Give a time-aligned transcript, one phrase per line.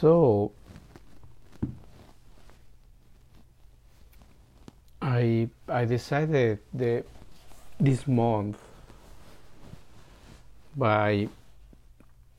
[0.00, 0.52] So
[5.02, 7.04] I I decided that
[7.78, 8.56] this month
[10.74, 11.28] by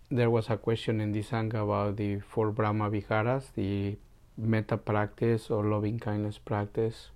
[0.09, 3.95] there was a question in the Sangha about the four Brahma Viharas, the
[4.39, 7.09] metta practice or loving kindness practice.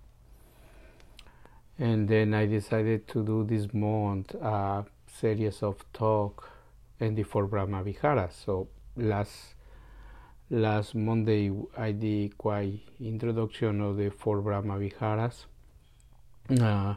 [1.80, 6.52] And then I decided to do this month a series of talk
[7.00, 8.36] in the four Brahma Viharas.
[8.46, 9.55] So last
[10.50, 15.46] last Monday I did quite introduction of the four Brahma Viharas.
[16.62, 16.96] Uh,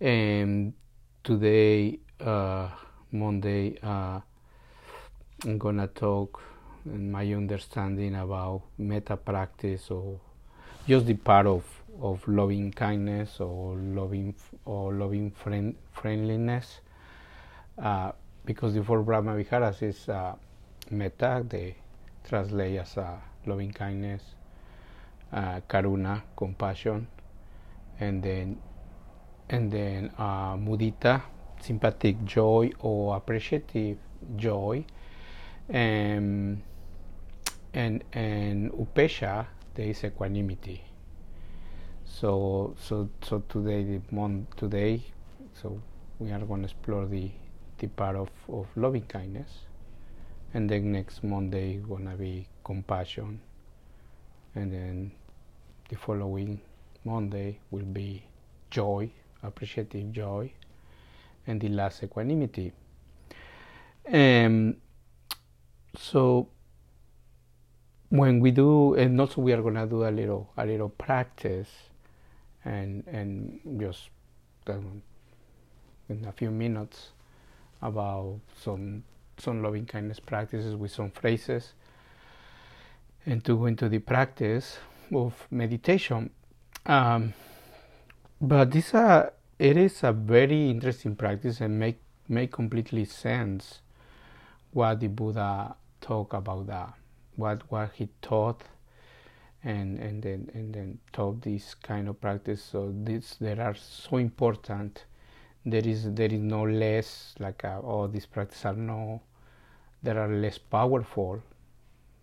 [0.00, 0.72] and
[1.22, 2.70] today, uh,
[3.10, 4.20] Monday, uh,
[5.44, 6.40] I'm gonna talk
[6.86, 10.18] in my understanding about metta practice or
[10.88, 11.64] just the part of,
[12.00, 14.34] of loving kindness or loving
[14.64, 16.80] or loving friend, friendliness
[17.78, 18.12] uh,
[18.46, 20.34] because the four Brahma Viharas is uh,
[20.90, 21.76] metta they
[22.24, 22.96] translate as
[23.46, 24.22] loving kindness
[25.32, 27.06] uh, karuna compassion
[28.00, 28.58] and then
[29.48, 31.22] and then uh, mudita
[31.60, 33.98] sympathetic joy or appreciative
[34.36, 34.84] joy
[35.68, 36.62] and
[37.74, 40.82] and and upesha there is equanimity.
[42.04, 45.02] So so so today the month today
[45.54, 45.80] so
[46.18, 47.30] we are going to explore the
[47.78, 49.66] the part of, of loving kindness
[50.54, 53.40] and then next monday gonna be compassion.
[54.54, 55.12] And then
[55.88, 56.60] the following
[57.04, 58.24] monday will be
[58.70, 59.10] joy
[59.42, 60.52] appreciative joy
[61.46, 62.72] and the last equanimity.
[64.06, 64.76] Um,
[65.96, 66.48] so
[68.08, 71.68] when we do and also we are gonna do a little a little practice
[72.64, 74.10] and and just
[74.66, 75.02] um,
[76.08, 77.12] in a few minutes
[77.80, 79.02] about some
[79.38, 81.72] some loving kindness practices with some phrases
[83.26, 84.78] and to go into the practice
[85.12, 86.30] of meditation
[86.86, 87.32] um,
[88.40, 93.80] but this uh, it is a very interesting practice and make make completely sense
[94.72, 96.94] what the Buddha talk about that,
[97.36, 98.62] what what he taught,
[99.62, 102.62] and and then and then taught this kind of practice.
[102.62, 105.04] So this there are so important.
[105.64, 109.20] There is there is no less like uh, oh these practices are no,
[110.02, 111.42] there are less powerful,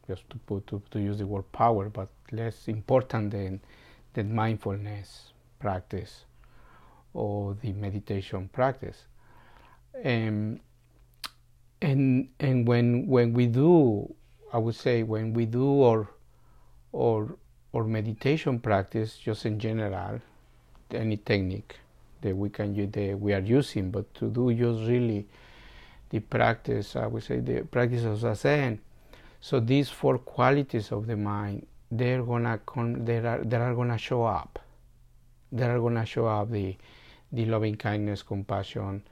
[0.08, 3.62] just to put to, to use the word power, but less important than
[4.14, 6.26] than mindfulness practice
[7.14, 9.06] or the meditation practice.
[10.04, 10.60] Um,
[11.82, 14.14] and and when when we do
[14.52, 16.10] i would say when we do or
[16.92, 17.36] or
[17.72, 20.20] or meditation practice just in general
[20.92, 21.80] any technique
[22.22, 25.28] that we can that we are using but to do just really
[26.10, 28.80] the practice i would say the practice of zazen
[29.42, 33.98] so these four qualities of the mind they're gonna con- they are they are gonna
[33.98, 34.60] show up
[35.52, 36.76] they are gonna show up the
[37.32, 39.04] the loving kindness compassion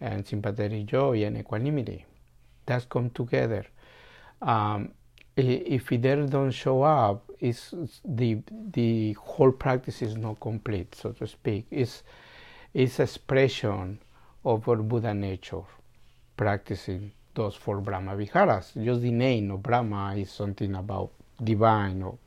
[0.00, 2.04] and sympathetic joy and equanimity
[2.66, 3.66] That's come together.
[4.40, 4.92] Um,
[5.36, 11.26] if they don't show up, it's the the whole practice is not complete, so to
[11.26, 11.66] speak.
[11.70, 12.02] It's
[12.74, 13.98] it's expression
[14.44, 15.62] of our Buddha nature,
[16.36, 18.72] practicing those four Brahma Viharas.
[18.82, 21.10] Just the name of Brahma is something about
[21.42, 22.18] divine or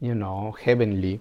[0.00, 1.20] you know heavenly,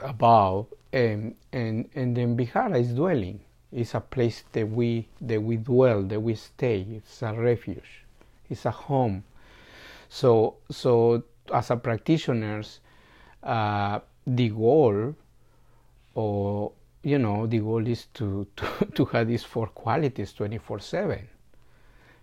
[0.00, 3.40] above, and and and then Vihara is dwelling
[3.72, 6.86] it's a place that we that we dwell, that we stay.
[6.90, 8.04] It's a refuge.
[8.48, 9.24] It's a home.
[10.08, 12.80] So so as a practitioners,
[13.42, 15.14] uh, the goal,
[16.14, 16.72] or
[17.06, 21.28] you know, the goal is to to, to have these four qualities twenty four seven.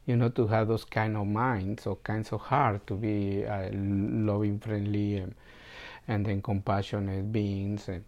[0.05, 3.69] You know, to have those kind of minds or kinds of heart, to be uh,
[3.71, 5.33] loving, friendly, and,
[6.09, 8.03] and then compassionate beings, and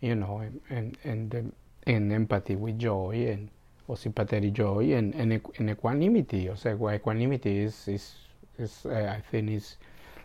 [0.00, 1.52] you know, and and, and then
[1.86, 3.48] en empathy with joy and
[3.86, 6.48] or sympathetic joy and, and, and equanimity.
[6.50, 8.14] O sea, equanimity is, is,
[8.58, 9.76] is uh, I think is,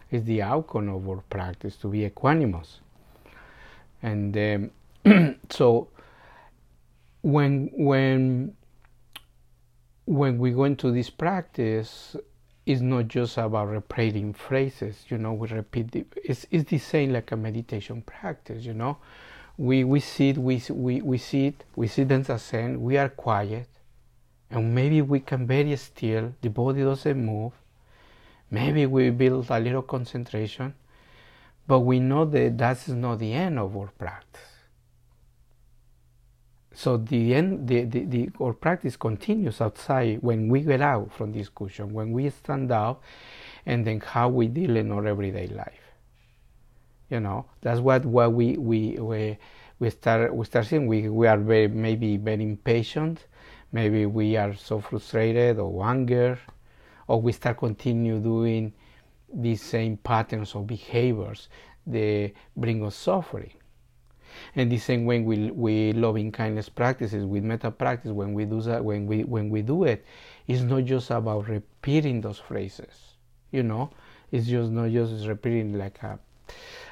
[0.10, 2.80] is the outcome of our practice to be equanimous.
[4.02, 4.72] And um,
[5.50, 5.90] so
[7.22, 8.54] when when
[10.06, 12.16] when we go into this practice,
[12.66, 15.06] it's not just about repeating phrases.
[15.10, 15.92] You know, we repeat.
[15.92, 18.66] The, it's it's the same like a meditation practice.
[18.66, 18.98] You know,
[19.62, 23.68] we, we sit, we, we, we sit, we sit in zazen, we are quiet,
[24.50, 27.54] and maybe we can very still, the body doesn't move,
[28.50, 30.74] maybe we build a little concentration,
[31.68, 34.51] but we know that that is not the end of our practice.
[36.74, 41.34] So the end, the, the, the, our practice continues outside when we get out from
[41.34, 43.04] this cushion, when we stand up,
[43.66, 45.82] and then how we deal in our everyday life.
[47.10, 49.38] You know, that's what, what we, we, we,
[49.80, 50.88] we start, we start seeing.
[50.88, 53.26] We, we are very, maybe very impatient,
[53.74, 56.40] maybe we are so frustrated or anger,
[57.08, 58.72] or we start continue doing
[59.34, 61.50] these same patterns of behaviors
[61.86, 63.52] that bring us suffering
[64.56, 68.62] and the same way we we loving kindness practices with metta practice when we do
[68.62, 70.06] that when we when we do it
[70.48, 73.12] it's not just about repeating those phrases
[73.52, 73.92] you know?
[74.32, 76.18] It's just not just repeating like a,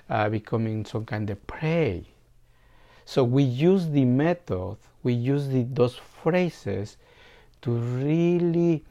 [0.09, 2.05] uh, becoming some kind of prey.
[3.05, 6.97] So we use the method we use the, those phrases
[7.61, 8.83] to really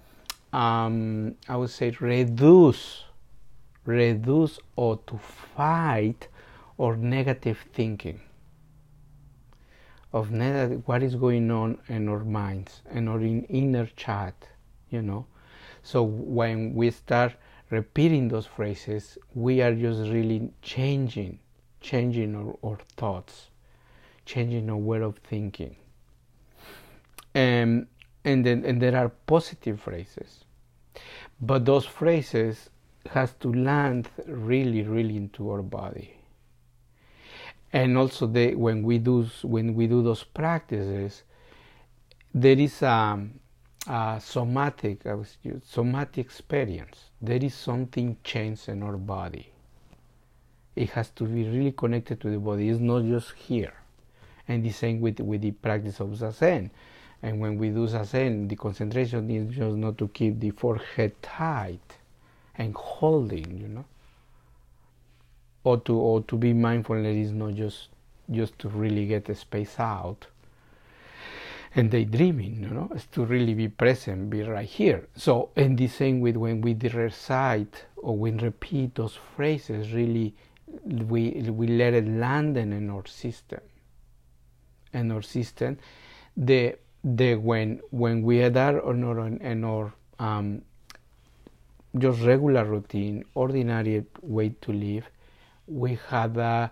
[0.53, 3.05] um, i would say reduce
[3.85, 6.29] reduce or to fight
[6.79, 8.21] or negative thinking
[10.13, 10.31] of
[10.87, 14.35] what is going on in our minds and our in inner chat,
[14.91, 15.27] you know.
[15.83, 17.35] So when we start
[17.71, 21.39] repeating those phrases, we are just really changing,
[21.81, 23.49] changing our, our thoughts,
[24.25, 25.77] changing our way of thinking.
[27.35, 27.87] And
[28.25, 30.45] and then and there are positive phrases,
[31.41, 32.71] but those phrases
[33.11, 36.18] has to land really, really into our body
[37.73, 41.23] and also the, when we do when we do those practices,
[42.32, 43.26] there is a,
[43.87, 45.23] a somatic a
[45.65, 47.11] somatic experience.
[47.20, 49.53] There is something changed in our body.
[50.76, 52.69] It has to be really connected to the body.
[52.69, 53.75] It's not just here.
[54.47, 56.71] And the same with with the practice of zazen.
[57.21, 61.99] And when we do zazen, the concentration is just not to keep the forehead tight
[62.55, 63.85] and holding, you know
[65.65, 67.89] or to or to be mindfulness is not just
[68.31, 70.27] just to really get a space out
[71.75, 75.07] and daydreaming, you know, is to really be present, be right here.
[75.17, 80.35] So, and the same with when we recite or we repeat those phrases, really,
[80.85, 83.61] we we let it land in our system.
[84.93, 85.79] In our system,
[86.37, 90.63] the the when when we are there or not in our um,
[91.99, 95.09] just regular routine, ordinary way to live,
[95.69, 96.70] we had a,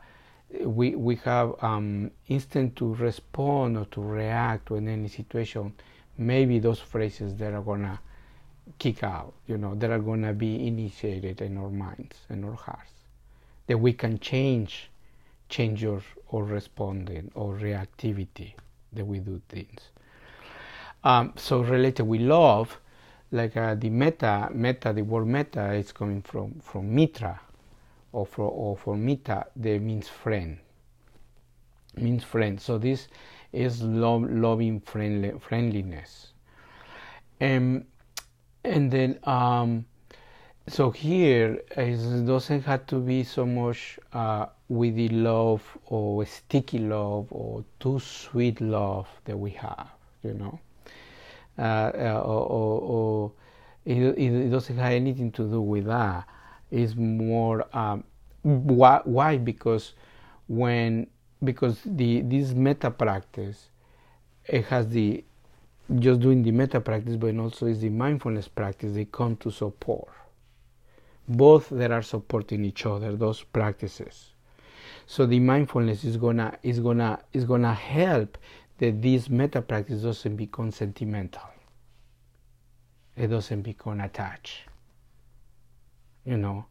[0.65, 5.75] we we have um, instant to respond or to react to any situation.
[6.19, 8.01] Maybe those phrases that are gonna
[8.79, 12.93] kick out, you know, that are gonna be initiated in our minds and our hearts,
[13.67, 14.91] that we can change,
[15.49, 16.01] change our,
[16.33, 18.55] our responding or reactivity
[18.93, 19.91] that we do things.
[21.05, 22.81] Um, so related with love,
[23.31, 27.41] like uh, the meta, metta, the word metta is coming from from mitra,
[28.17, 30.57] or for, or for mita, that means friend.
[31.97, 32.59] Means friend.
[32.59, 33.09] So this
[33.53, 36.33] is love, loving friendly, friendliness.
[37.41, 37.85] And,
[38.65, 39.85] and then, um,
[40.67, 46.79] so here it doesn't have to be so much uh, with the love or sticky
[46.79, 49.89] love or too sweet love that we have,
[50.23, 50.59] you know.
[51.59, 53.33] Uh, uh, or, or, or
[53.85, 56.27] it, it, doesn't have anything to do with that
[56.71, 58.05] is more um,
[58.43, 59.39] why, why?
[59.39, 59.95] Because
[60.47, 61.09] when
[61.43, 63.69] because the this metta practice
[64.45, 65.25] it has the
[65.99, 70.09] just doing the metta practice but also is the mindfulness practice they come to support.
[71.29, 74.31] Both that are supporting each other those practices.
[75.07, 78.39] So the mindfulness is gonna is gonna is gonna help
[78.79, 81.43] that this metta practice doesn't become sentimental.
[83.17, 84.66] It doesn't become attached
[86.27, 86.67] you know.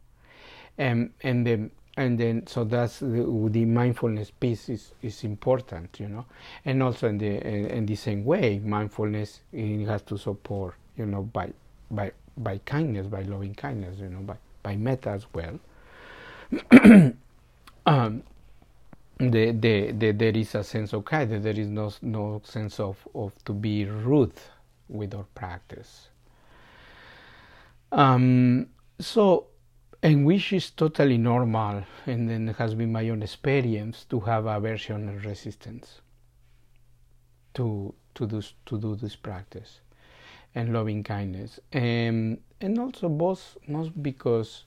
[0.78, 6.08] And and then and then so that's the, the, mindfulness piece is, is important you
[6.08, 6.26] know.
[6.64, 11.52] And also in the in, the same way mindfulness has to support you know by
[11.90, 15.58] by by kindness by loving kindness you know by by metta as well.
[17.86, 18.24] Um,
[19.18, 21.44] the, the, the, there is a sense of kindness.
[21.44, 24.32] There is no no sense of, of to be rude
[24.88, 26.08] with our practice.
[27.92, 28.66] Um,
[28.98, 29.46] so
[30.02, 35.08] and which is totally normal and then has been my own experience to have aversion
[35.08, 36.00] and resistance
[37.54, 39.80] to to do to do this practice
[40.54, 41.60] and loving kindness.
[41.72, 44.64] And and also both most because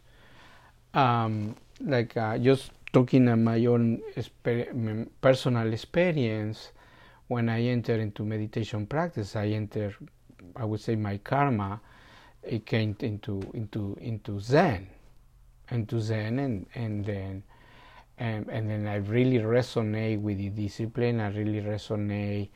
[0.93, 6.71] um, like uh, just talking on my own exper- personal experience
[7.27, 9.93] when I enter into meditation practice I enter
[10.55, 11.81] I would say my karma
[12.50, 14.88] it came into into into Zen
[15.72, 17.44] into Zen and and then
[18.20, 21.22] and, and then I really resonate with the discipline.
[21.22, 22.50] I really resonate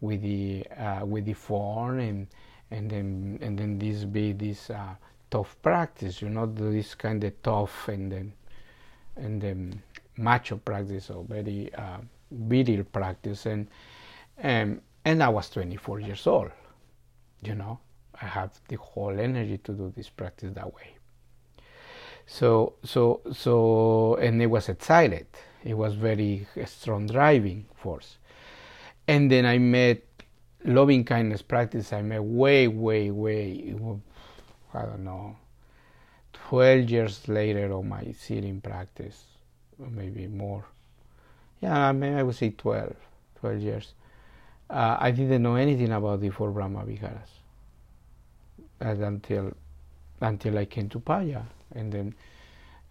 [0.00, 2.26] with the uh, with the form, and
[2.70, 4.94] and then and then this be this uh,
[5.30, 6.20] tough practice.
[6.20, 8.32] You know, this kind of tough and then
[9.16, 9.82] and then
[10.16, 11.98] macho practice or very uh,
[12.92, 13.68] practice, and
[14.38, 16.50] and and I was 24 years old.
[17.42, 17.78] You know,
[18.24, 20.96] I have the whole energy to do this practice that way.
[22.26, 25.26] So so so and it was excited.
[25.62, 28.16] It was very strong driving force.
[29.06, 30.02] And then I met
[30.64, 31.92] loving kindness practice.
[31.92, 33.74] I met way way way
[34.72, 35.36] I don't know
[36.48, 39.22] 12 years later of my sitting practice,
[39.78, 40.64] maybe more.
[41.60, 42.96] Yeah, maybe I would say 12,
[43.40, 43.94] 12 years.
[44.70, 47.43] Uh, I didn't know anything about the four Brahma Viharas
[48.80, 49.52] until
[50.20, 51.42] until I came to Upaya
[51.74, 52.14] and then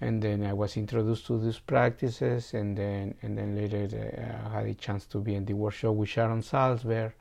[0.04, 4.60] and then I was introduced to these practices, and then and then later uh, I
[4.60, 7.14] had a chance to be in the workshop with Sharon Salzberg,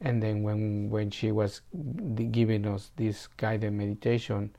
[0.00, 1.60] and then when when she was
[2.30, 4.50] giving us this guided meditation,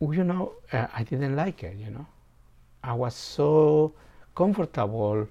[0.00, 1.76] you know, uh, I didn't like it.
[1.76, 2.06] You know,
[2.82, 3.92] I was so
[4.34, 5.28] comfortable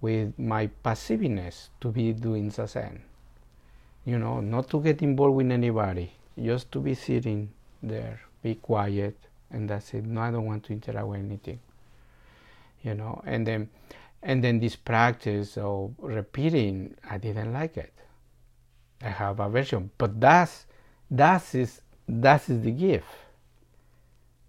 [0.00, 3.00] with my passiveness to be doing zazen.
[4.08, 6.10] You know, not to get involved with anybody,
[6.42, 7.50] just to be sitting
[7.82, 9.18] there be quiet,
[9.50, 10.06] and that's it.
[10.06, 11.60] No, I don't want to interact with anything.
[12.82, 13.68] You know, and then
[14.22, 17.92] and then this practice of repeating, I didn't like it.
[19.02, 20.64] I have aversion, but that's
[21.10, 23.08] that is that is the gift.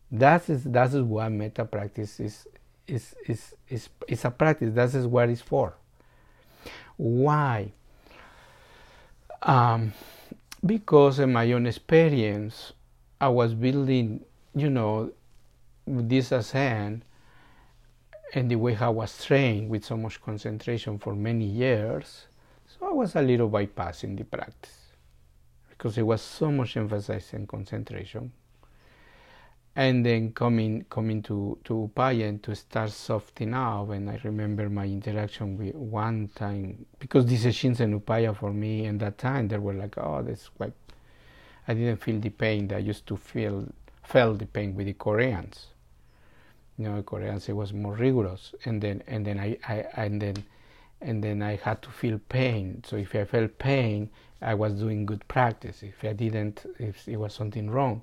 [0.10, 2.48] That is that is what metta practice is
[2.88, 4.74] is is is is a practice.
[4.74, 5.74] That is what it's for.
[6.96, 7.74] Why?
[9.42, 9.94] Um,
[10.66, 12.74] because in my own experience,
[13.22, 15.12] I was building, you know,
[15.88, 17.02] this zazen
[18.34, 22.28] and the way I was trained with so much concentration for many years.
[22.68, 24.94] So I was a little bypassing the practice
[25.70, 28.32] because it was so much emphasis in concentration.
[29.80, 34.70] And then coming coming to, to Upaya and to start softening up and I remember
[34.70, 39.48] my interaction with one time because these sessions in Upaya for me in that time
[39.48, 40.74] they were like, oh that's like
[41.66, 43.70] I didn't feel the pain that I used to feel
[44.04, 45.68] felt the pain with the Koreans.
[46.78, 50.22] You know, the Koreans it was more rigorous, and then and then I, I and
[50.22, 50.44] then
[51.00, 52.84] and then I had to feel pain.
[52.86, 54.10] So if I felt pain,
[54.42, 55.84] I was doing good practice.
[55.84, 58.02] If I didn't, if it was something wrong.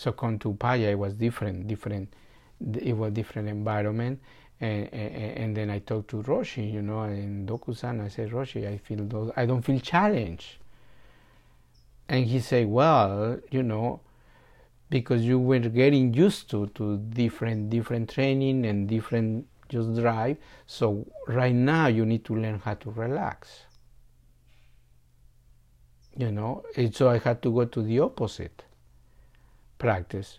[0.00, 2.14] So come to Upaya, it was different, different.
[2.78, 4.20] It was different environment,
[4.60, 8.04] and, and, and then I talked to Roshi, you know, in Dokusan.
[8.04, 9.30] I said, Roshi, I feel those.
[9.36, 10.56] I don't feel challenged
[12.10, 14.00] and he said well you know
[14.90, 21.06] because you were getting used to to different different training and different just drive so
[21.28, 23.60] right now you need to learn how to relax
[26.16, 28.64] you know and so i had to go to the opposite
[29.80, 30.38] practice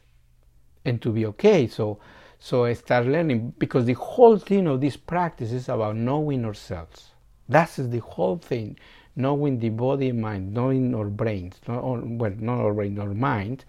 [0.86, 2.00] and to be okay so
[2.40, 7.12] so i start learning because the whole thing of this practice is about knowing ourselves
[7.50, 8.78] that's the whole thing
[9.16, 13.14] knowing the body and mind, knowing our brains, not our, well, not our brain, our
[13.14, 13.66] mind,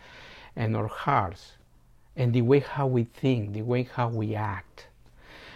[0.57, 1.52] and our hearts,
[2.17, 4.87] and the way how we think, the way how we act.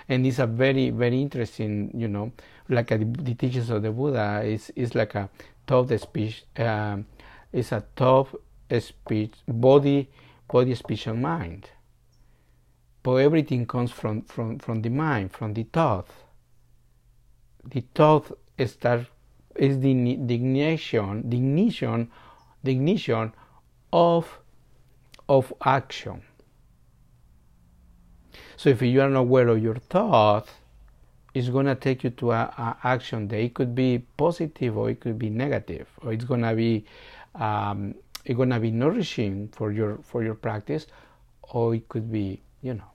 [0.08, 2.32] And it's a very, very interesting, you know,
[2.68, 5.28] like a, the teachings of the Buddha is is like a
[5.66, 7.06] tough speech, um,
[7.52, 8.40] it's a thought
[8.80, 10.08] speech, body,
[10.48, 11.70] body, speech, and mind.
[13.02, 16.08] But everything comes from, from, from the mind, from the thought.
[17.64, 19.06] The thought is the,
[19.60, 22.10] the ignition, the ignition,
[22.62, 23.32] the ignition
[23.92, 24.38] of,
[25.28, 26.22] of action.
[28.56, 30.48] So if you are not aware of your thought,
[31.34, 32.48] it's going to take you to an
[32.82, 36.86] action that it could be positive or it could be negative, or it's to be
[37.34, 37.94] um,
[38.26, 40.86] it's to be nourishing for your for your practice,
[41.42, 42.90] or it could be you know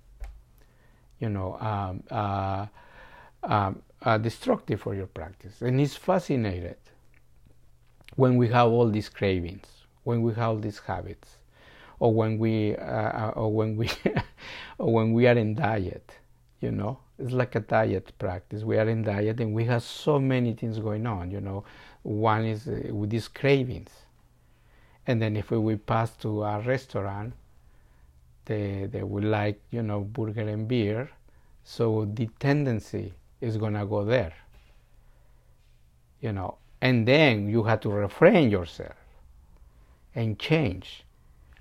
[1.20, 2.66] you know um, uh,
[3.44, 5.62] um, uh, destructive for your practice.
[5.62, 6.78] And it's fascinated
[8.16, 9.68] when we have all these cravings,
[10.04, 11.38] when we have all these habits,
[12.00, 13.90] or when we uh, uh or when we
[14.78, 16.18] or when we are in diet.
[16.60, 18.64] You know, it's like a diet practice.
[18.64, 21.32] We are in diet and we have so many things going on.
[21.32, 21.64] You know,
[22.04, 23.90] one is uh, with these cravings,
[25.12, 27.34] and then if we, pass to a restaurant,
[28.46, 31.10] they they would like you know burger and beer.
[31.64, 34.34] So the tendency is going to go there.
[36.22, 38.96] You know, and then you have to refrain yourself
[40.16, 41.04] and change.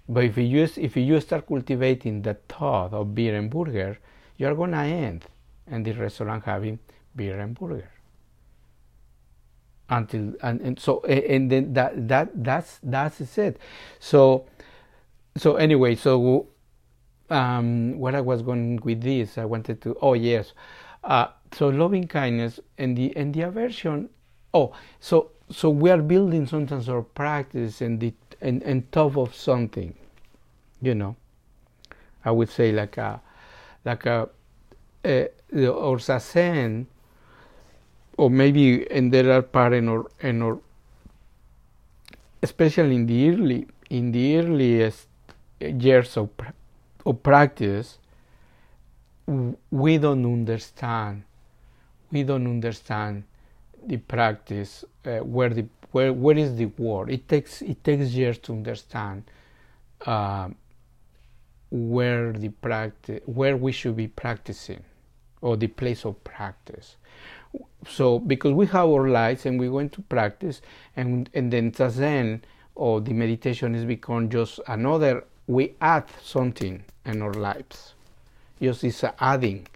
[0.09, 3.99] But if you if you start cultivating the thought of beer and burger,
[4.37, 5.25] you're gonna end
[5.66, 6.78] in the restaurant having
[7.16, 7.90] beer and burger
[9.90, 13.59] until and, and so and then that that that's that's it.
[13.99, 14.47] So
[15.37, 16.49] so anyway so
[17.30, 20.52] um what i was going with this i wanted to oh yes
[21.04, 24.11] uh so loving kindness and the and the aversion
[24.52, 29.32] oh so so we are building sometimes our practice and the and, and top of
[29.32, 29.94] something
[30.80, 31.16] you know.
[32.25, 33.20] I would say like a
[33.85, 34.28] like a,
[35.04, 36.87] a or zazen
[38.21, 40.59] or maybe and there are part in our in our
[42.43, 45.09] especially in the early in the earliest
[45.61, 46.29] years of
[47.07, 47.99] of practice
[49.71, 51.23] we don't understand
[52.12, 53.25] we don't understand
[53.87, 57.11] the practice uh, where the where where is the word.
[57.11, 59.25] It takes it takes years to understand
[60.07, 60.49] uh,
[61.71, 64.83] where the practice where we should be practicing
[65.41, 66.97] or the place of practice
[67.88, 70.61] so because we have our lives and we're going to practice
[70.97, 72.40] and and then zazen
[72.75, 77.95] or the meditation is become just another we add something in our lives.
[78.62, 79.66] Just it's adding.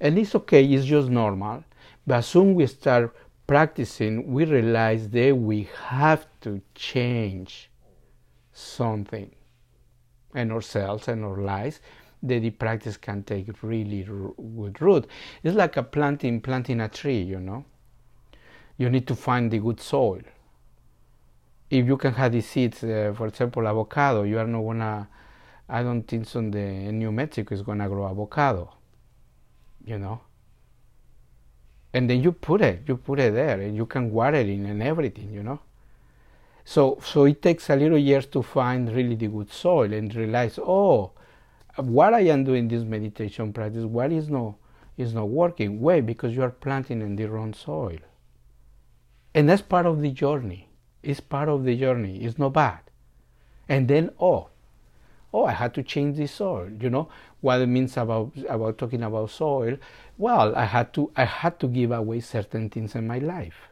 [0.00, 1.64] And it's okay it's just normal.
[2.06, 3.14] But soon we start
[3.46, 7.68] practicing we realize that we have to change
[8.52, 9.30] something
[10.34, 11.80] in ourselves and our lives
[12.22, 15.06] the practice can take really good root.
[15.42, 17.64] It's like a planting planting a tree, you know.
[18.76, 20.22] You need to find the good soil.
[21.70, 25.08] If you can have the seeds, uh, for example, avocado, you are not gonna.
[25.68, 26.40] I don't think so.
[26.40, 28.72] The in New Mexico is gonna grow avocado.
[29.84, 30.20] You know.
[31.94, 34.82] And then you put it, you put it there, and you can water it and
[34.82, 35.60] everything, you know.
[36.64, 40.58] So, so it takes a little years to find really the good soil and realize,
[40.58, 41.12] oh,
[41.76, 44.54] what I am doing this meditation practice, what is not
[44.96, 45.80] is not working?
[45.80, 46.00] Why?
[46.00, 47.98] Because you are planting in the wrong soil.
[49.34, 50.68] And that's part of the journey.
[51.02, 52.22] It's part of the journey.
[52.22, 52.80] It's not bad.
[53.68, 54.48] And then oh,
[55.32, 56.70] oh, I had to change the soil.
[56.80, 57.08] You know
[57.40, 59.78] what it means about about talking about soil.
[60.18, 63.71] Well, I had to I had to give away certain things in my life.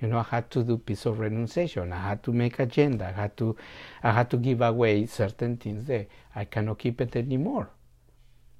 [0.00, 1.92] You know, I had to do piece of renunciation.
[1.92, 3.06] I had to make agenda.
[3.06, 3.56] I had to,
[4.02, 7.70] I had to give away certain things that I cannot keep it anymore.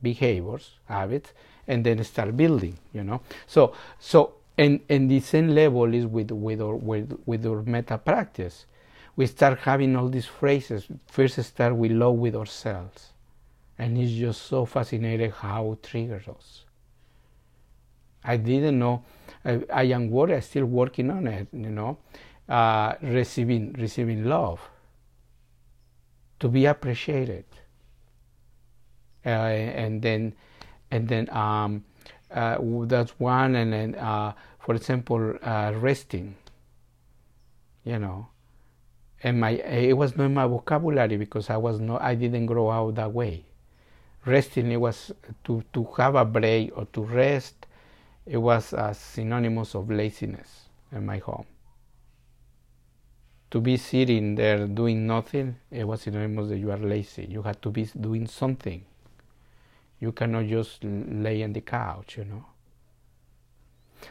[0.00, 1.32] Behaviors, habits,
[1.68, 2.78] and then start building.
[2.92, 7.46] You know, so so and and the same level is with with our with with
[7.46, 8.66] our metta practice.
[9.14, 10.86] We start having all these phrases.
[11.06, 13.12] First, start with love with ourselves,
[13.78, 16.65] and it's just so fascinating how it triggers us.
[18.26, 19.04] I didn't know
[19.46, 21.98] I, I am working, still working on it, you know,
[22.48, 24.60] uh, receiving, receiving love,
[26.40, 27.44] to be appreciated.
[29.24, 30.34] Uh, and then,
[30.90, 31.84] and then um,
[32.30, 36.34] uh, that's one, and then, uh, for example, uh, resting,
[37.84, 38.26] you know,
[39.22, 42.70] and my it was not in my vocabulary because I was not I didn't grow
[42.70, 43.44] out that way.
[44.24, 45.12] Resting it was
[45.44, 47.65] to to have a break or to rest
[48.26, 51.46] it was a synonymous of laziness in my home.
[53.52, 57.26] To be sitting there doing nothing, it was synonymous that you are lazy.
[57.26, 58.84] You had to be doing something.
[60.00, 62.44] You cannot just lay on the couch, you know.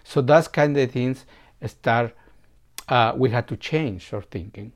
[0.03, 1.25] So that's kind of things
[1.67, 2.15] start.
[2.87, 4.71] Uh, we had to change our thinking.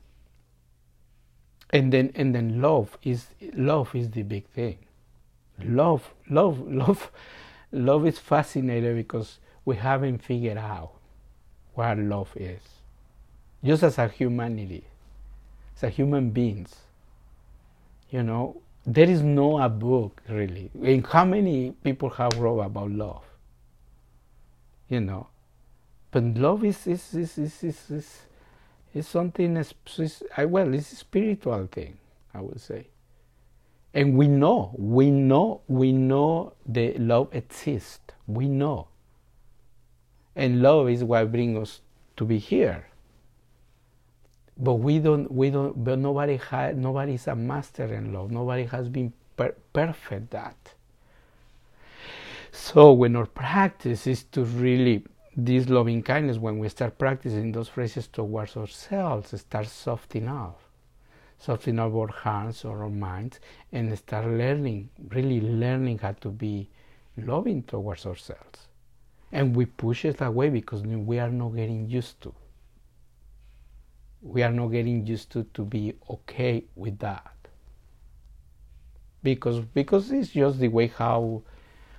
[1.70, 4.78] And then, and then love is love is the big thing.
[5.62, 7.10] Love, love, love
[7.72, 10.92] love is fascinating because we haven't figured out
[11.74, 12.60] what love is.
[13.62, 14.84] Just as a humanity,
[15.76, 16.74] as a human beings,
[18.10, 18.56] you know,
[18.86, 20.70] there is no a book really.
[20.82, 23.24] And how many people have wrote about love?
[24.88, 25.28] You know,
[26.10, 28.18] but love is is is is is, is,
[28.94, 29.56] is something.
[29.56, 31.98] Is, is, well, it's a spiritual thing,
[32.34, 32.86] I would say
[33.92, 38.00] and we know, we know, we know the love exists.
[38.26, 38.88] We know.
[40.36, 41.80] And love is what brings us
[42.16, 42.86] to be here.
[44.56, 48.30] But we don't, we don't, but nobody has, nobody is a master in love.
[48.30, 50.56] Nobody has been per- perfect that.
[52.52, 55.04] So when our practice is to really,
[55.36, 60.60] this loving kindness, when we start practicing those phrases towards ourselves, start softening up
[61.40, 63.40] something of our hands or our minds
[63.72, 66.70] and start learning, really learning how to be
[67.16, 68.68] loving towards ourselves.
[69.32, 72.34] And we push it away because we are not getting used to.
[74.22, 77.34] We are not getting used to to be okay with that.
[79.22, 81.42] because because it's just the way how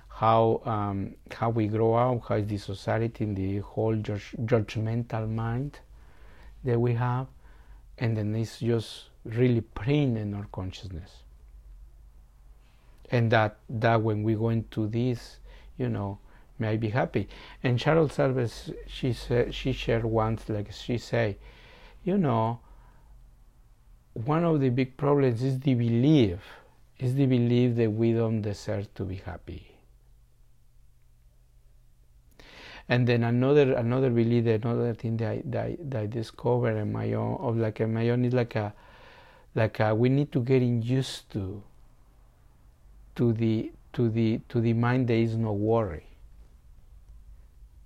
[0.08, 5.28] how um, how we grow up, how is the society, and the whole judge, judgmental
[5.28, 5.78] mind
[6.64, 7.26] that we have,
[7.98, 11.10] and then it's just really print in our consciousness.
[13.10, 15.38] And that that when we go into this,
[15.76, 16.18] you know,
[16.58, 17.28] may I be happy.
[17.62, 21.36] And Sharon Salzberg, she said, she shared once, like she say,
[22.04, 22.60] you know,
[24.14, 26.38] one of the big problems is the belief,
[26.98, 29.68] is the belief that we don't deserve to be happy.
[32.88, 36.92] And then another another belief, another thing that I, that I, that I discovered in
[36.92, 38.74] my own of like in my own is like a
[39.54, 41.62] like a, we need to get used to
[43.16, 46.06] to the to the to the mind there is no worry.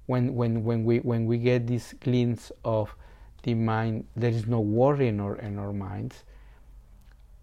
[0.07, 2.95] When when when we when we get this glimpse of
[3.43, 6.25] the mind, there is no worry in our in our minds.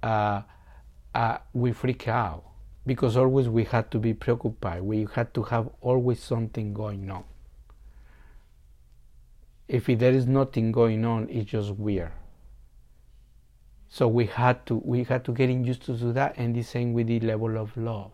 [0.01, 0.41] Uh,
[1.13, 2.43] uh, we freak out
[2.85, 4.81] because always we had to be preoccupied.
[4.81, 7.23] We had to have always something going on.
[9.67, 12.11] If there is nothing going on, it's just weird.
[13.93, 16.63] So we had to we had to get in used to do that, and the
[16.63, 18.11] same with the level of love.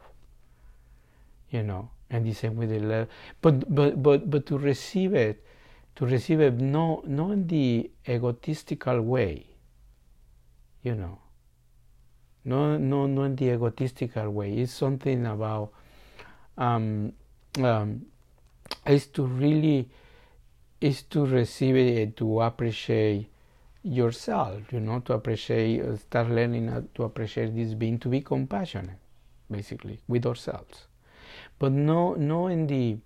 [1.52, 3.08] You know, and the same with the level,
[3.40, 5.42] but but but but to receive it,
[5.96, 9.48] to receive it no not in the egotistical way.
[10.84, 11.20] You know.
[12.44, 14.58] No no not in the egotistical way.
[14.58, 15.72] It's something about
[16.58, 17.14] um,
[17.58, 18.06] um,
[18.86, 19.88] is to really
[20.82, 23.30] is to receive it to appreciate
[23.84, 28.22] yourself you know to appreciate uh, start learning uh, to appreciate this being to be
[28.22, 28.98] compassionate
[29.50, 30.86] basically with ourselves.
[31.58, 32.98] But no no in the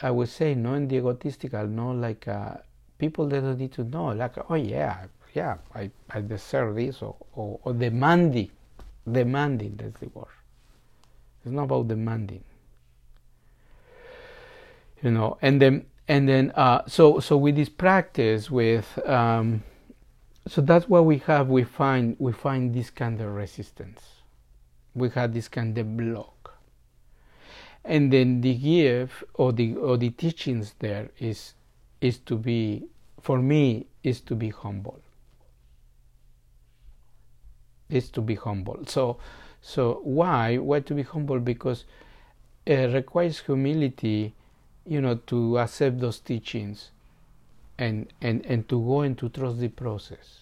[0.00, 2.54] i would say no in the egotistical no like uh,
[2.98, 7.16] people that don't need to know like oh yeah yeah i, I deserve this or,
[7.32, 8.50] or, or demanding
[9.10, 10.26] demanding that's the word.
[11.44, 12.44] It's not about demanding.
[15.02, 19.62] You know and then and then uh, so so with this practice with um,
[20.48, 21.48] so that's what we have.
[21.48, 24.02] We find we find this kind of resistance.
[24.94, 26.54] We have this kind of block.
[27.84, 31.54] And then the gift or the or the teachings there is
[32.00, 32.86] is to be
[33.20, 35.00] for me is to be humble.
[37.88, 38.84] Is to be humble.
[38.86, 39.18] So
[39.60, 41.40] so why why to be humble?
[41.40, 41.84] Because
[42.66, 44.34] it requires humility
[44.86, 46.90] you know to accept those teachings
[47.78, 50.40] and and and to go and to trust the process.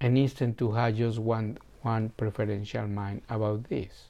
[0.00, 4.08] And instead to have just one one preferential mind about this.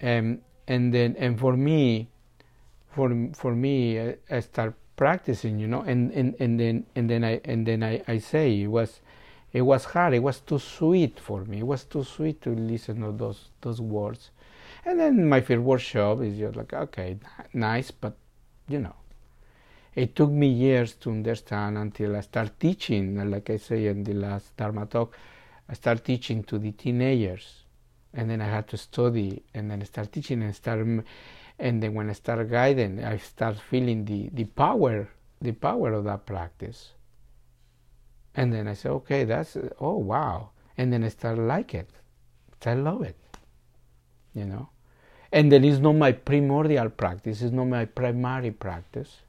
[0.00, 2.08] And and then and for me
[2.90, 7.24] for for me I, I start practicing you know and, and and then and then
[7.24, 9.00] I and then I, I say it was
[9.52, 11.58] it was hard it was too sweet for me.
[11.58, 14.30] It was too sweet to listen to those those words.
[14.84, 17.18] And then my first workshop is just like okay
[17.52, 18.16] nice but
[18.68, 18.94] you know
[19.96, 24.12] it took me years to understand until I start teaching, like I say in the
[24.12, 25.16] last Dharma talk,
[25.70, 27.64] I start teaching to the teenagers,
[28.12, 30.86] and then I had to study, and then I start teaching and start,
[31.58, 35.08] and then when I start guiding, I start feeling the the power,
[35.40, 36.92] the power of that practice.
[38.34, 41.88] And then I say, okay, that's oh wow, and then I start like it,
[42.66, 43.16] I love it,
[44.34, 44.68] you know,
[45.32, 49.22] and then it's not my primordial practice, it's not my primary practice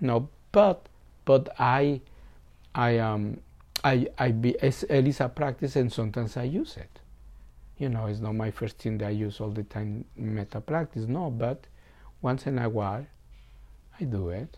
[0.00, 0.88] no, but
[1.24, 2.00] but I
[2.74, 3.40] I um
[3.84, 7.00] I I be it's, it is a practice and sometimes I use it.
[7.78, 11.06] You know, it's not my first thing that I use all the time metta practice,
[11.06, 11.66] no, but
[12.22, 13.06] once in a while
[14.00, 14.56] I do it.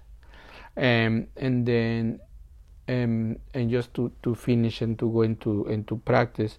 [0.77, 2.21] Um, and then
[2.89, 6.59] um, and just to, to finish and to go into into practice,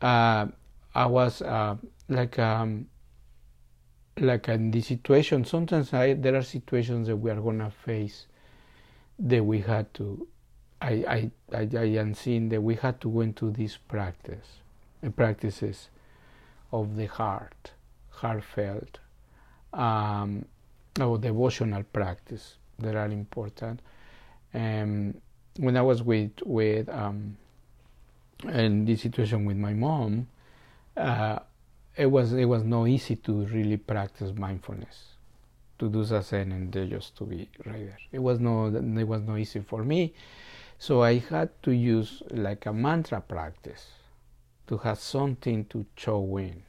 [0.00, 0.46] uh,
[0.94, 1.76] I was uh,
[2.08, 2.86] like um,
[4.18, 8.26] like in the situation sometimes I, there are situations that we are gonna face
[9.18, 10.26] that we had to
[10.80, 14.58] I, I, I, I am seeing that we had to go into this practice
[15.00, 15.88] the practices
[16.72, 17.72] of the heart
[18.10, 18.98] heartfelt
[19.72, 20.44] um,
[21.00, 23.80] or devotional practice that are important.
[24.52, 25.20] And
[25.58, 27.36] when I was with with um,
[28.44, 30.28] in this situation with my mom
[30.96, 31.38] uh,
[31.96, 35.14] it was it was not easy to really practice mindfulness
[35.78, 37.98] to do zazen and just to be right there.
[38.12, 40.14] It was no it was not easy for me.
[40.78, 43.86] So i had to use like a mantra practice
[44.66, 46.62] to have something to show in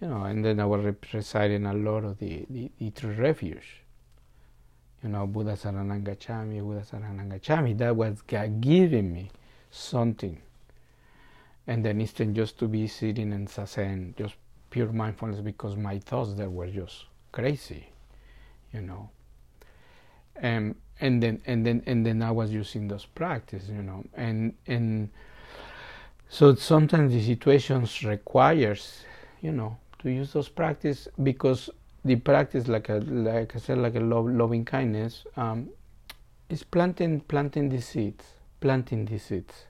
[0.00, 3.82] you know and then i was reciting a lot of the the, the refuge
[5.02, 8.22] you know buddha saranam gacchami buddha saranam gacchami that was
[8.60, 9.30] giving me
[9.70, 10.40] something
[11.66, 14.34] and then instead just to be sitting in zazen, just
[14.70, 17.86] pure mindfulness because my thoughts there were just crazy,
[18.72, 19.10] you know.
[20.42, 24.54] Um, and then and then and then I was using those practices, you know, and
[24.66, 25.10] and
[26.28, 29.04] so sometimes the situations requires,
[29.40, 31.70] you know, to use those practice because
[32.04, 35.68] the practice, like a like I said, like a love, loving kindness, um,
[36.48, 38.24] is planting planting the seeds,
[38.60, 39.66] planting the seeds.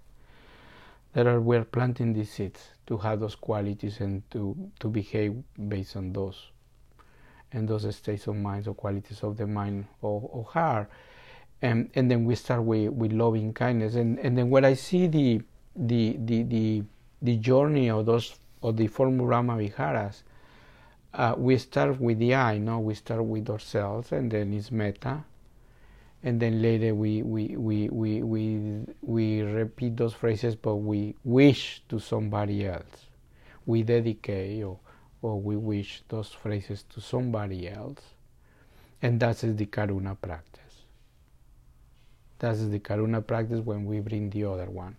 [1.12, 5.96] That are we're planting these seeds to have those qualities and to to behave based
[5.96, 6.50] on those
[7.52, 10.90] and those states of mind or qualities of the mind or, or heart.
[11.62, 13.94] And, and then we start with, with loving kindness.
[13.94, 15.42] And, and then when I see the,
[15.76, 16.82] the, the, the,
[17.20, 20.22] the journey of those, of the four Brahma Viharas,
[21.12, 22.78] uh, we start with the I, no?
[22.78, 25.24] We start with ourselves, and then it's metta,
[26.22, 31.82] and then later we we we we we, we repeat those phrases, but we wish
[31.88, 33.06] to somebody else,
[33.66, 34.78] we dedicate or
[35.22, 38.00] or we wish those phrases to somebody else,
[39.02, 40.60] and that is the karuna practice.
[42.40, 44.96] That is the karuna practice when we bring the other one.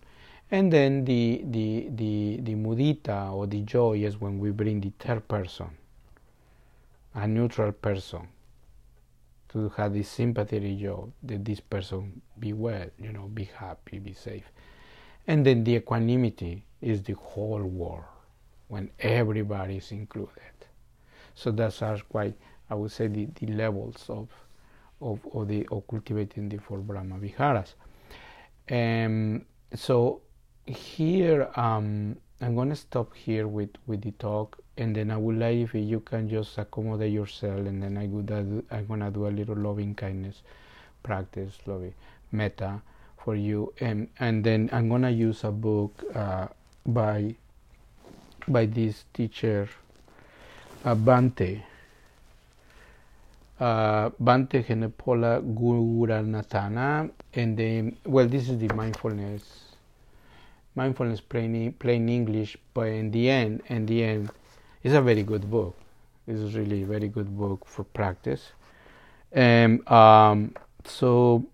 [0.52, 4.92] And then the, the, the, the mudita or the joy is when we bring the
[4.98, 5.70] third person,
[7.14, 8.28] a neutral person,
[9.52, 14.14] to have this sympathy joy that this person be well, you know, be happy, be
[14.14, 14.44] safe.
[15.26, 18.04] And then the equanimity is the whole world
[18.68, 20.30] when everybody is included.
[21.34, 22.34] So that's quite,
[22.70, 24.28] I would say, the, the levels of,
[25.00, 27.74] of, of, the, of cultivating the four Brahma Viharas.
[28.70, 30.22] Um, so
[30.66, 35.38] here, um, I'm going to stop here with, with the talk, and then I would
[35.38, 38.30] like if you can just accommodate yourself, and then I would
[38.70, 40.42] I'm going to do a little loving kindness
[41.02, 41.94] practice, loving
[42.30, 42.80] metta
[43.22, 46.48] for you, and and then I'm to use a book uh,
[46.86, 47.34] by
[48.48, 49.68] by this teacher
[50.84, 51.62] uh, Bhante.
[53.60, 55.40] Uh, Bhante Henepola
[57.34, 59.42] and then well, this is the mindfulness,
[60.74, 64.30] mindfulness plain plain English, but in the end, in the end,
[64.82, 65.76] it's a very good book.
[66.26, 68.52] It's really a very good book for practice.
[69.32, 71.46] And um, so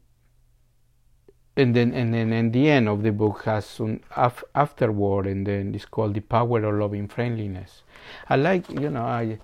[1.59, 5.45] and then and then in the end of the book has some af- afterword and
[5.47, 7.83] then it's called the power of loving friendliness
[8.29, 9.37] i like you know i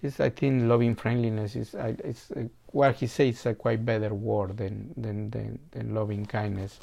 [0.00, 4.14] it's i think loving friendliness is I, it's uh, what he says a quite better
[4.14, 6.78] word than than than, than loving kindness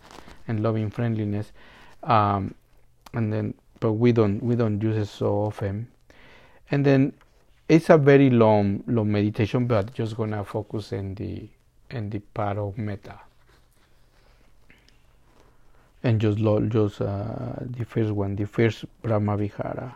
[0.50, 1.54] and loving friendliness
[2.04, 2.54] um,
[3.14, 5.88] and then but we don't we don't use it so often
[6.72, 7.14] and then
[7.70, 11.48] it's a very long long meditation but just gonna focus in the
[11.90, 13.20] in the part of metta
[16.04, 19.96] and just just uh, the first one, the first Brahma Vihara.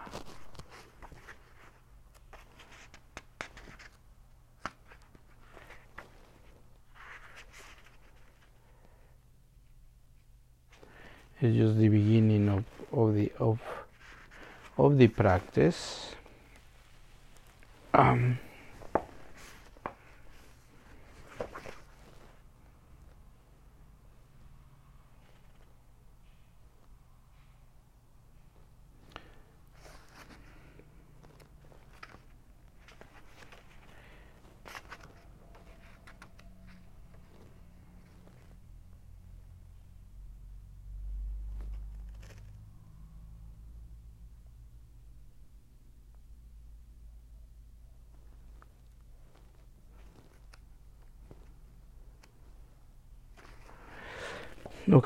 [11.40, 13.60] It's just the beginning of, of the of
[14.78, 16.17] of the practice.
[17.94, 18.40] Um,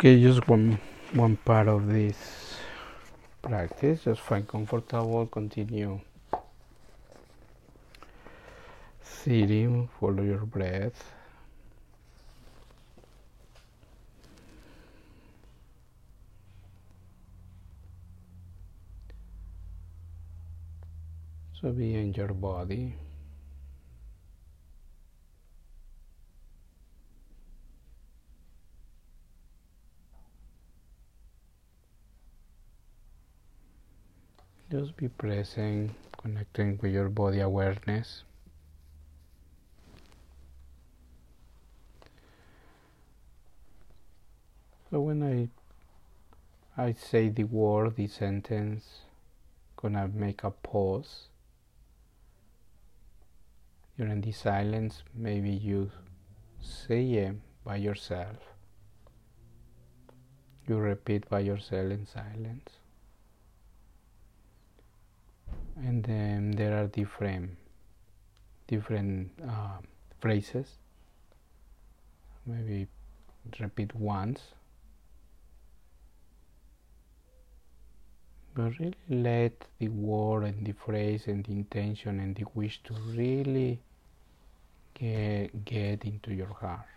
[0.02, 0.80] okay just one
[1.14, 2.58] one part of this
[3.44, 6.00] practice just find comfortable continue
[9.04, 11.14] sitting follow your breath.
[21.62, 22.96] So be in your body
[34.72, 38.24] Just be present, connecting with your body awareness.
[44.92, 45.50] So when I
[46.80, 49.02] I say the word, the sentence,
[49.76, 51.30] gonna make a pause.
[53.98, 55.90] During the silence, maybe you
[56.62, 58.38] say it by yourself.
[60.68, 62.81] You repeat by yourself in silence.
[65.86, 67.58] And then there are different
[68.68, 69.80] different uh,
[70.22, 70.68] phrases.
[72.46, 72.88] Maybe
[73.60, 74.42] repeat once.
[78.54, 82.94] But really let the word and the phrase and the intention and the wish to
[83.16, 83.80] really
[84.94, 86.88] get, get into your heart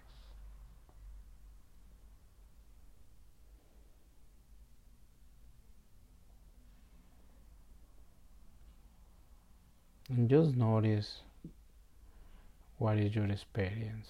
[10.17, 11.23] and just notice
[12.79, 14.09] what is your experience.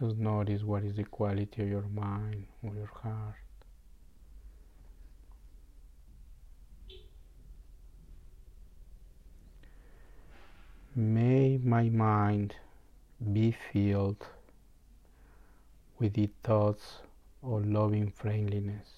[0.00, 3.34] Just notice what is the quality of your mind or your heart.
[10.96, 12.54] May my mind
[13.32, 14.24] be filled
[15.98, 16.98] with the thoughts
[17.42, 18.88] of loving friendliness.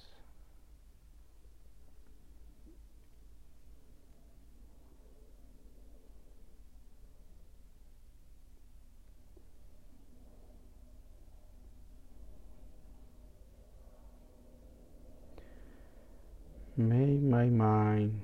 [16.76, 18.22] May my mind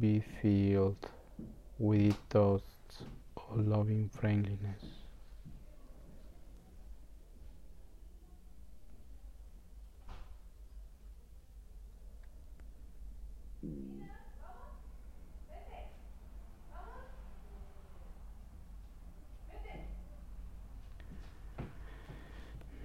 [0.00, 0.96] be filled
[1.78, 3.02] with thoughts
[3.36, 5.03] of loving friendliness.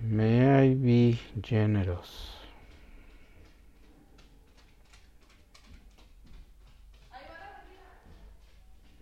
[0.01, 2.29] May I be generous.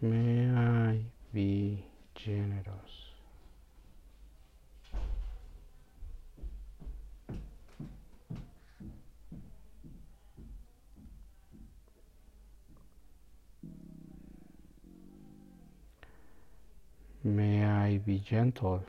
[0.02, 1.00] May I
[1.34, 2.74] be generous.
[17.24, 18.84] May I be gentle.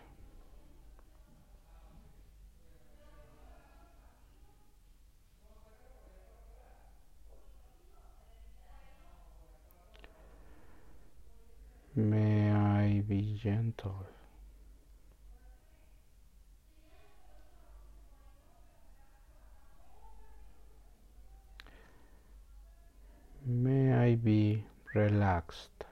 [25.48, 25.84] Relaxed.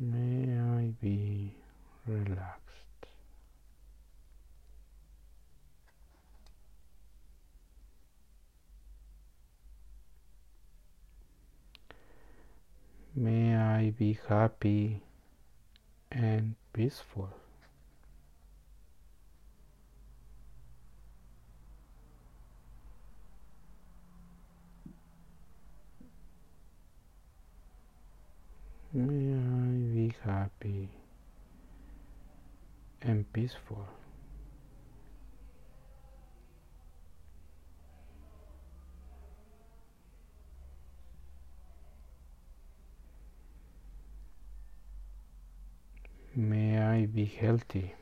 [0.00, 1.54] May I be
[2.06, 2.54] relaxed.
[13.14, 15.02] May I be happy
[16.12, 17.30] and peaceful.
[28.92, 30.14] May I be
[30.60, 30.88] happy
[33.02, 33.86] and peaceful.
[46.34, 47.94] May I be healthy.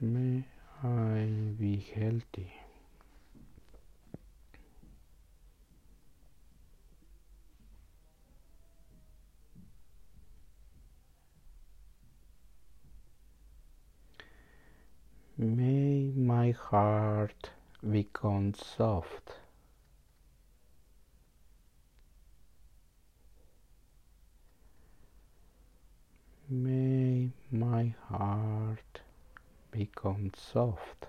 [0.00, 0.44] May
[0.82, 2.52] I be healthy.
[15.38, 16.12] May
[16.70, 17.50] heart
[17.90, 19.32] become soft.
[26.48, 29.00] May my heart
[29.70, 31.06] become soft.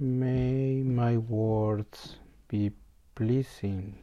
[0.00, 2.70] May my words be
[3.16, 3.98] pleasing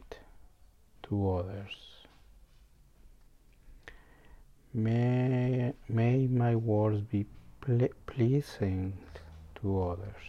[1.03, 2.03] to others.
[4.73, 7.25] May, may my words be
[7.61, 8.97] ple- pleasing
[9.61, 10.25] to others.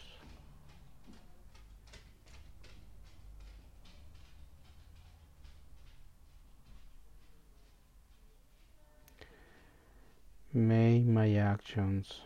[10.55, 12.21] May my actions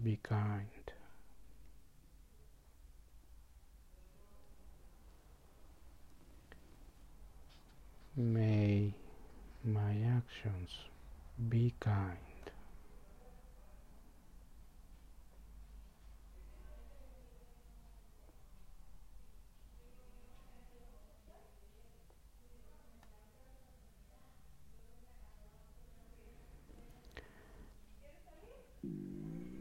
[0.00, 0.73] be kind.
[8.16, 8.94] May
[9.64, 10.70] my actions
[11.48, 12.16] be kind.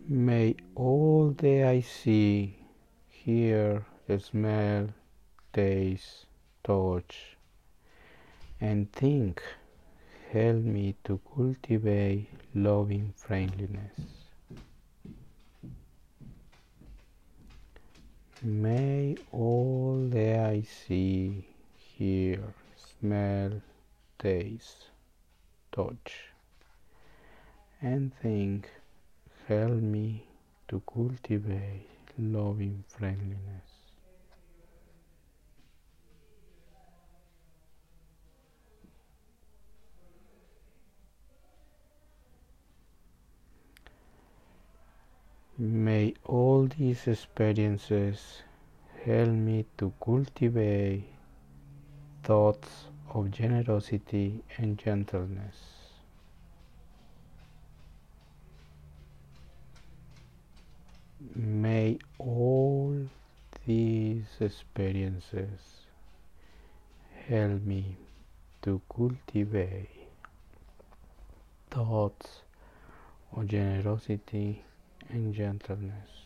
[0.07, 2.59] May all that I see,
[3.09, 3.83] hear,
[4.19, 4.89] smell,
[5.53, 6.27] taste,
[6.63, 7.32] touch,
[8.63, 9.41] and think
[10.31, 13.99] help me to cultivate loving friendliness.
[18.41, 21.45] May all that I see,
[21.75, 22.39] hear,
[22.77, 23.61] smell,
[24.17, 24.87] taste,
[25.73, 26.29] touch,
[27.81, 28.69] and think
[29.49, 30.23] help me
[30.69, 33.72] to cultivate loving friendliness.
[45.55, 48.41] May all these experiences
[49.05, 51.05] help me to cultivate
[52.23, 55.55] thoughts of generosity and gentleness.
[61.35, 63.07] May all
[63.67, 65.85] these experiences
[67.27, 67.95] help me
[68.63, 69.89] to cultivate
[71.69, 72.41] thoughts
[73.31, 74.63] of generosity
[75.09, 76.23] and gentleness.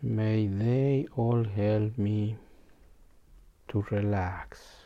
[0.00, 2.36] May they all help me
[3.68, 4.77] to relax.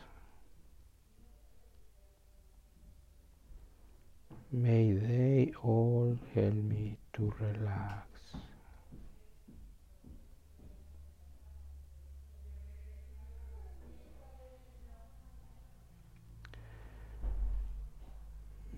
[4.55, 8.07] May they all help me to relax.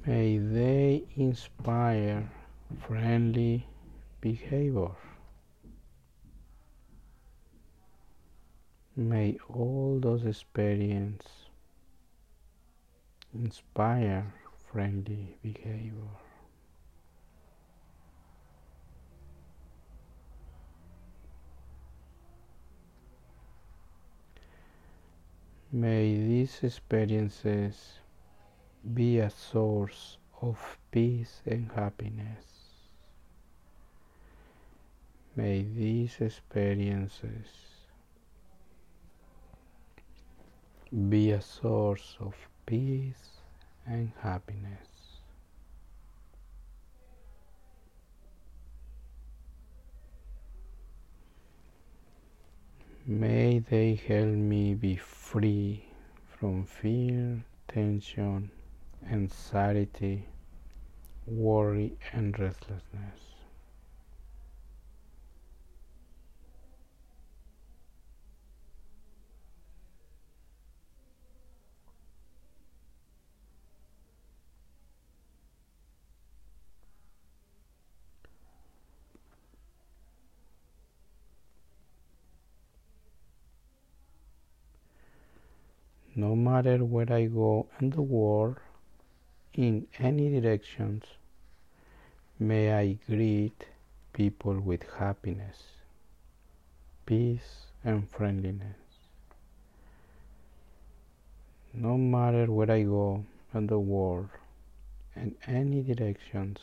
[0.05, 2.32] May they inspire
[2.88, 3.67] friendly
[4.21, 4.91] behavior.
[8.95, 11.28] May all those experiences
[13.34, 14.34] inspire
[14.76, 16.11] friendly behavior.
[25.71, 27.99] May these experiences
[28.93, 32.43] be a source of peace and happiness.
[35.38, 37.47] May these experiences
[41.09, 43.35] be a source of peace
[43.88, 44.88] and happiness.
[53.08, 55.86] May they help me be free
[56.40, 58.50] from fear, tension,
[59.12, 60.26] anxiety,
[61.28, 63.35] worry, and restlessness.
[86.18, 88.55] No matter where I go in the world,
[89.53, 91.03] in any directions,
[92.39, 93.66] may I greet
[94.13, 95.57] people with happiness,
[97.05, 98.78] peace, and friendliness.
[101.74, 104.30] No matter where I go in the world,
[105.18, 106.59] in any directions,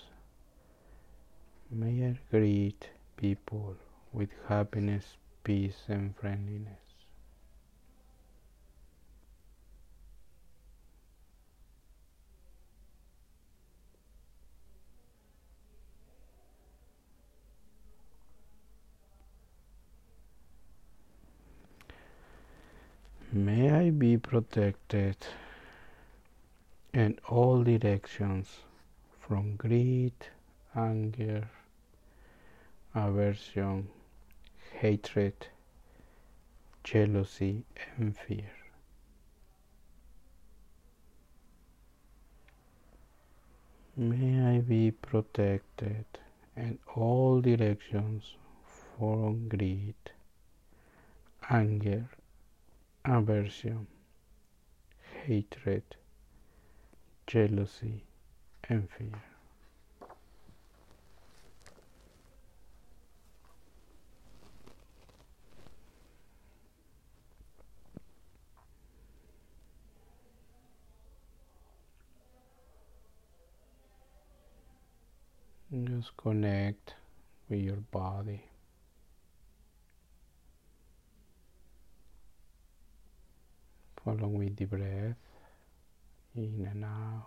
[1.71, 2.89] may I greet
[3.19, 3.77] people
[4.13, 5.05] with happiness,
[5.45, 6.82] peace, and friendliness.
[23.35, 25.17] May I be protected
[26.93, 28.59] in all directions
[29.21, 30.13] from greed,
[30.77, 31.49] anger,
[32.95, 33.89] aversion,
[34.79, 35.47] hatred,
[36.85, 37.65] jealousy,
[37.97, 38.53] and fear.
[43.97, 46.05] May I be protected
[46.55, 48.35] in all directions
[48.67, 49.95] from greed,
[51.49, 52.11] anger,
[53.05, 53.87] aversion,
[55.27, 55.83] hatred,
[57.27, 58.05] jealousy,
[58.69, 59.23] and fear.
[75.85, 76.95] Just connect
[77.49, 78.52] with your body.
[84.05, 85.17] Follow with the breath
[86.35, 87.27] in and out.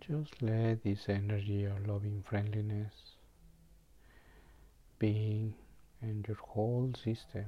[0.00, 2.92] Just let this energy of loving friendliness
[4.98, 5.54] be
[6.02, 7.46] in your whole system.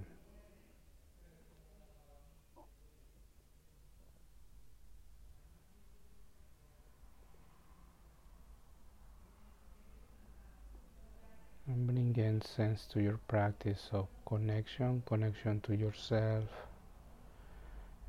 [11.67, 16.45] And bring in sense to your practice of connection, connection to yourself,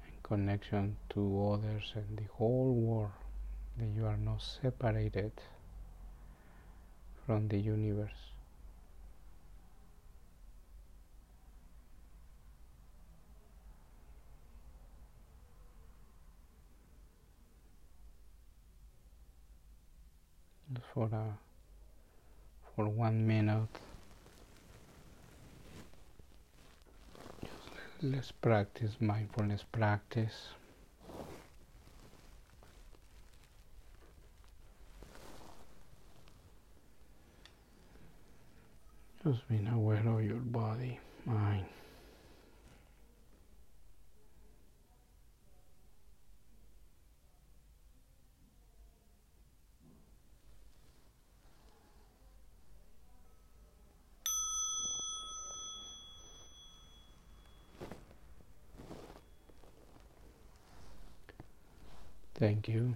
[0.03, 3.11] and connection to others and the whole world
[3.77, 5.31] that you are not separated
[7.25, 8.11] from the universe.
[20.93, 21.37] for a
[22.75, 23.88] for one minute
[28.01, 30.49] let's practice mindfulness practice
[39.21, 41.65] Just being aware of your body, mind.
[62.39, 62.95] Thank you.